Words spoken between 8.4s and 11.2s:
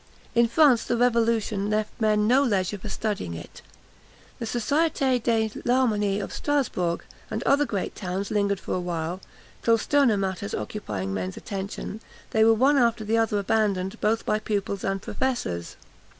for a while, till sterner matters occupying